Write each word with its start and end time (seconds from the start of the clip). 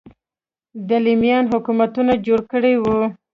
دیلمیان 0.87 1.45
حکومتونه 1.53 2.13
جوړ 2.25 2.39
کړي 2.51 2.73
وو 2.83 2.99